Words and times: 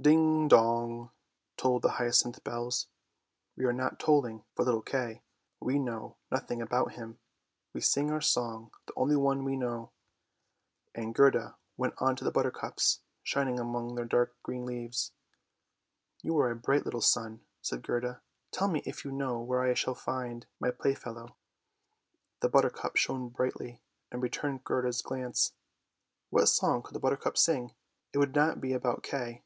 Ding, 0.10 0.48
dong," 0.48 1.10
tolled 1.58 1.82
the 1.82 1.90
hyacinth 1.90 2.42
bells;" 2.42 2.86
we 3.58 3.66
are 3.66 3.72
not 3.74 3.98
tolling 4.00 4.42
for 4.54 4.64
little 4.64 4.80
Kay; 4.80 5.20
we 5.60 5.78
know 5.78 6.16
nothing 6.32 6.62
about 6.62 6.92
him. 6.94 7.18
We 7.74 7.82
sing 7.82 8.10
our 8.10 8.22
song, 8.22 8.70
the 8.86 8.94
only 8.96 9.16
one 9.16 9.44
we 9.44 9.56
know." 9.58 9.90
And 10.94 11.14
Gerda 11.14 11.58
went 11.76 11.92
on 11.98 12.16
to 12.16 12.24
the 12.24 12.30
buttercups 12.30 13.02
shining 13.22 13.60
among 13.60 13.94
their 13.94 14.06
dark 14.06 14.34
green 14.42 14.64
leaves." 14.64 15.12
You 16.22 16.38
are 16.38 16.50
a 16.50 16.56
bright 16.56 16.86
little 16.86 17.02
sun," 17.02 17.44
said 17.60 17.82
Gerda." 17.82 18.22
Tell 18.52 18.68
me 18.68 18.80
if 18.86 19.04
you 19.04 19.12
know 19.12 19.38
where 19.42 19.60
I 19.60 19.74
shall 19.74 19.94
find 19.94 20.46
my 20.58 20.70
playfellow." 20.70 21.36
The 22.40 22.48
buttercup 22.48 22.96
shone 22.96 23.28
brightly 23.28 23.82
and 24.10 24.22
returned 24.22 24.64
Gerda's 24.64 25.02
glance. 25.02 25.52
What 26.30 26.46
song 26.46 26.80
could 26.82 26.94
the 26.94 27.00
buttercup 27.00 27.36
sing? 27.36 27.74
It 28.14 28.18
would 28.18 28.34
not 28.34 28.62
be 28.62 28.72
about 28.72 29.02
Kay. 29.02 29.44